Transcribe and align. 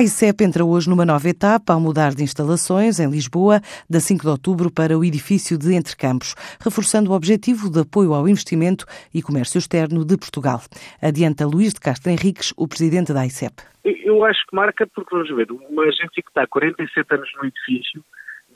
A 0.00 0.02
ICEP 0.02 0.42
entra 0.42 0.64
hoje 0.64 0.88
numa 0.88 1.04
nova 1.04 1.28
etapa 1.28 1.74
ao 1.74 1.78
mudar 1.78 2.14
de 2.14 2.22
instalações 2.22 2.98
em 2.98 3.10
Lisboa, 3.10 3.60
da 3.86 4.00
5 4.00 4.22
de 4.22 4.28
outubro 4.30 4.72
para 4.72 4.96
o 4.96 5.04
edifício 5.04 5.58
de 5.58 5.74
Entrecampos, 5.74 6.34
reforçando 6.58 7.10
o 7.10 7.14
objetivo 7.14 7.70
de 7.70 7.80
apoio 7.80 8.14
ao 8.14 8.26
investimento 8.26 8.86
e 9.12 9.20
comércio 9.20 9.58
externo 9.58 10.02
de 10.02 10.16
Portugal. 10.16 10.62
Adianta 11.02 11.44
Luís 11.44 11.74
de 11.74 11.80
Castro 11.80 12.10
Henriques, 12.10 12.54
o 12.56 12.66
presidente 12.66 13.12
da 13.12 13.26
ICEP. 13.26 13.52
Eu 13.84 14.24
acho 14.24 14.40
que 14.46 14.56
marca 14.56 14.86
porque, 14.86 15.14
vamos 15.14 15.36
ver, 15.36 15.52
uma 15.52 15.82
agência 15.82 16.22
que 16.22 16.30
está 16.30 16.44
há 16.44 16.46
47 16.46 17.14
anos 17.14 17.28
no 17.36 17.44
edifício 17.44 18.02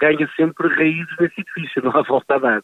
ganha 0.00 0.26
sempre 0.34 0.66
raízes 0.68 1.14
nesse 1.20 1.42
edifício, 1.42 1.82
não 1.84 1.94
há 1.94 2.00
volta 2.04 2.36
a 2.36 2.38
dar. 2.38 2.62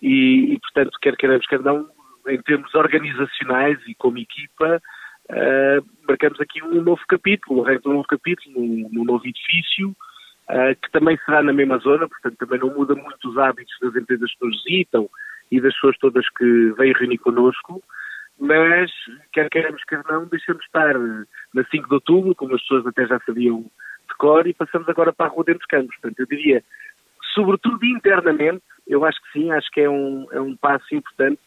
E, 0.00 0.54
e 0.54 0.60
portanto, 0.60 0.96
quer 1.02 1.16
queremos, 1.16 1.48
quer 1.48 1.58
não, 1.58 1.84
em 2.28 2.40
termos 2.42 2.72
organizacionais 2.76 3.80
e 3.88 3.94
como 3.96 4.18
equipa, 4.18 4.80
uh, 5.30 5.93
marcamos 6.06 6.40
aqui 6.40 6.62
um 6.62 6.82
novo 6.82 7.00
capítulo, 7.08 7.64
um 7.86 7.92
novo 7.92 8.06
capítulo, 8.06 8.54
num, 8.56 9.04
novo 9.04 9.26
edifício, 9.26 9.90
uh, 10.48 10.74
que 10.80 10.90
também 10.92 11.18
será 11.24 11.42
na 11.42 11.52
mesma 11.52 11.78
zona, 11.78 12.08
portanto 12.08 12.36
também 12.38 12.60
não 12.60 12.74
muda 12.74 12.94
muito 12.94 13.28
os 13.28 13.38
hábitos 13.38 13.74
das 13.80 13.94
empresas 13.96 14.32
que 14.34 14.46
nos 14.46 14.62
visitam 14.64 15.08
e 15.50 15.60
das 15.60 15.74
pessoas 15.74 15.98
todas 15.98 16.28
que 16.30 16.72
vêm 16.76 16.92
reunir 16.92 17.18
connosco, 17.18 17.82
mas 18.38 18.90
quer 19.32 19.48
queremos, 19.48 19.82
quer 19.84 20.02
não, 20.08 20.26
deixamos 20.26 20.64
estar 20.64 20.94
na 20.98 21.64
5 21.70 21.88
de 21.88 21.94
outubro, 21.94 22.34
como 22.34 22.54
as 22.54 22.60
pessoas 22.62 22.86
até 22.86 23.06
já 23.06 23.20
sabiam 23.20 23.60
de 23.60 24.14
cor, 24.18 24.46
e 24.46 24.54
passamos 24.54 24.88
agora 24.88 25.12
para 25.12 25.26
a 25.26 25.28
Rua 25.28 25.44
Dentro 25.44 25.60
dos 25.60 25.68
Campos. 25.68 25.96
Portanto, 26.00 26.18
eu 26.18 26.26
diria, 26.26 26.64
sobretudo 27.34 27.84
internamente, 27.84 28.62
eu 28.86 29.04
acho 29.04 29.20
que 29.22 29.38
sim, 29.38 29.50
acho 29.52 29.70
que 29.70 29.80
é 29.80 29.88
um, 29.88 30.26
é 30.32 30.40
um 30.40 30.56
passo 30.56 30.94
importante 30.94 31.40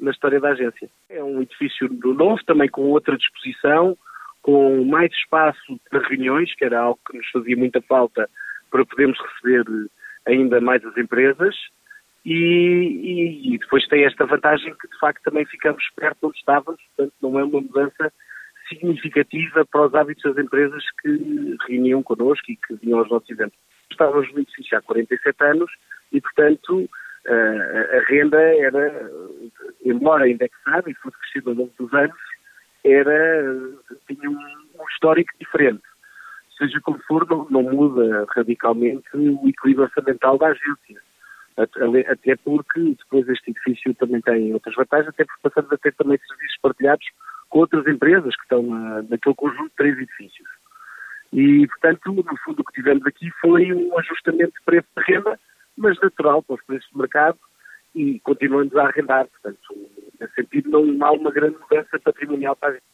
na 0.00 0.10
história 0.10 0.40
da 0.40 0.50
agência. 0.50 0.88
É 1.08 1.22
um 1.22 1.42
edifício 1.42 1.88
novo, 2.02 2.42
também 2.44 2.68
com 2.68 2.82
outra 2.82 3.16
disposição, 3.16 3.96
com 4.42 4.84
mais 4.84 5.12
espaço 5.12 5.78
para 5.90 6.06
reuniões, 6.08 6.54
que 6.54 6.64
era 6.64 6.80
algo 6.80 6.98
que 7.08 7.16
nos 7.16 7.28
fazia 7.30 7.56
muita 7.56 7.80
falta 7.82 8.28
para 8.70 8.84
podermos 8.86 9.18
receber 9.18 9.64
ainda 10.26 10.60
mais 10.60 10.84
as 10.84 10.96
empresas. 10.96 11.54
E, 12.24 13.54
e, 13.54 13.58
depois 13.58 13.86
tem 13.88 14.04
esta 14.04 14.26
vantagem 14.26 14.74
que 14.74 14.88
de 14.88 14.98
facto 14.98 15.22
também 15.22 15.46
ficamos 15.46 15.82
perto 15.96 16.26
onde 16.26 16.38
estávamos, 16.38 16.80
portanto 16.94 17.14
não 17.22 17.38
é 17.38 17.44
uma 17.44 17.62
mudança 17.62 18.12
significativa 18.68 19.64
para 19.64 19.86
os 19.86 19.94
hábitos 19.94 20.22
das 20.22 20.44
empresas 20.44 20.84
que 21.00 21.56
reuniam 21.66 22.02
connosco 22.02 22.44
e 22.50 22.56
que 22.56 22.74
vinham 22.74 22.98
aos 22.98 23.08
nossos 23.10 23.28
eventos. 23.30 23.58
Estávamos 23.90 24.30
no 24.32 24.40
edifício 24.40 24.76
há 24.76 24.82
47 24.82 25.44
anos 25.44 25.70
e, 26.12 26.20
portanto, 26.20 26.88
a 27.26 28.04
renda 28.08 28.38
era, 28.38 29.10
embora 29.92 30.28
indexada 30.28 30.90
e 30.90 30.94
fosse 30.94 31.16
crescida 31.18 31.50
ao 31.50 31.56
longo 31.56 31.72
dos 31.78 31.92
anos, 31.94 32.16
era, 32.84 33.56
tinha 34.06 34.30
um, 34.30 34.84
histórico 34.90 35.32
diferente. 35.38 35.82
Seja 36.56 36.80
como 36.82 36.98
for, 37.00 37.26
não, 37.28 37.46
não 37.50 37.62
muda 37.62 38.26
radicalmente 38.34 39.08
o 39.14 39.48
equilíbrio 39.48 39.84
orçamental 39.84 40.38
da 40.38 40.48
agência. 40.48 41.00
Até 41.56 42.36
porque 42.36 42.80
depois 42.80 43.28
este 43.28 43.50
edifício 43.50 43.94
também 43.94 44.20
tem 44.20 44.52
outras 44.52 44.74
vantagens, 44.74 45.08
até 45.08 45.24
porque 45.24 45.48
passamos 45.48 45.72
a 45.72 45.78
ter 45.78 45.94
também 45.94 46.18
serviços 46.18 46.58
partilhados 46.62 47.06
com 47.48 47.58
outras 47.58 47.86
empresas 47.86 48.34
que 48.36 48.42
estão 48.42 48.62
na, 48.62 49.02
naquele 49.02 49.34
conjunto 49.34 49.68
de 49.68 49.76
três 49.76 49.98
edifícios. 49.98 50.48
E, 51.32 51.66
portanto, 51.66 52.12
no 52.12 52.36
fundo, 52.44 52.60
o 52.60 52.64
que 52.64 52.72
tivemos 52.72 53.06
aqui 53.06 53.30
foi 53.40 53.72
um 53.72 53.98
ajustamento 53.98 54.52
de 54.52 54.64
preço 54.64 54.88
de 54.96 55.04
renda 55.04 55.38
mas 55.80 55.98
natural 56.00 56.42
para 56.42 56.56
os 56.56 56.64
preços 56.64 56.88
de 56.90 56.98
mercado 56.98 57.38
e 57.94 58.20
continuamos 58.20 58.74
a 58.76 58.86
arrendar. 58.86 59.26
Portanto, 59.28 59.58
nesse 60.20 60.34
sentido, 60.34 60.70
não 60.70 61.06
há 61.06 61.12
uma 61.12 61.30
grande 61.30 61.56
mudança 61.58 61.98
patrimonial 61.98 62.56
para 62.56 62.70
a 62.70 62.72
gente. 62.72 62.84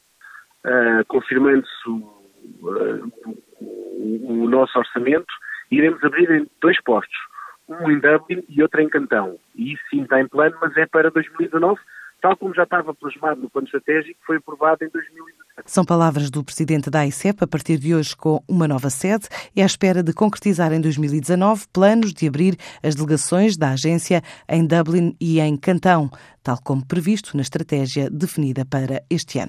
Uh, 0.64 1.04
Confirmando-se 1.06 1.88
o, 1.88 1.94
uh, 2.62 3.12
o, 3.60 4.42
o, 4.44 4.48
nosso 4.48 4.78
orçamento, 4.78 5.32
iremos 5.70 6.02
abrir 6.02 6.30
em 6.30 6.46
dois 6.60 6.80
postos, 6.82 7.18
um 7.68 7.90
em 7.90 8.00
Dublin 8.00 8.44
e 8.48 8.62
outro 8.62 8.80
em 8.80 8.88
Cantão. 8.88 9.38
E 9.54 9.74
isso 9.74 9.82
sim 9.90 10.02
está 10.02 10.20
em 10.20 10.28
plano, 10.28 10.56
mas 10.60 10.76
é 10.76 10.86
para 10.86 11.10
2019, 11.10 11.80
tal 12.21 12.37
como 12.37 12.54
já 12.54 12.65
estava 12.65 12.94
plasmado 12.94 13.41
no 13.41 13.50
plano 13.50 13.66
estratégico, 13.66 14.19
foi 14.27 14.37
aprovado 14.37 14.84
em 14.84 14.88
2017. 14.88 15.71
São 15.71 15.84
palavras 15.84 16.31
do 16.31 16.44
presidente 16.44 16.91
da 16.91 17.06
ICEP 17.06 17.43
a 17.43 17.47
partir 17.47 17.78
de 17.78 17.94
hoje 17.94 18.16
com 18.16 18.43
uma 18.49 18.69
nova 18.69 18.91
sede 18.91 19.28
e 19.54 19.62
à 19.62 19.66
espera 19.66 20.03
de 20.03 20.12
concretizar 20.12 20.72
em 20.72 20.81
2019 20.81 21.66
planos 21.72 22.12
de 22.12 22.28
abrir 22.28 22.56
as 22.82 22.94
delegações 22.94 23.56
da 23.56 23.71
agência 23.71 24.22
em 24.49 24.66
Dublin 24.66 25.16
e 25.21 25.41
em 25.41 25.56
Cantão, 25.56 26.10
tal 26.43 26.59
como 26.62 26.87
previsto 26.87 27.37
na 27.37 27.43
estratégia 27.43 28.10
definida 28.10 28.65
para 28.65 29.03
este 29.10 29.38
ano. 29.38 29.44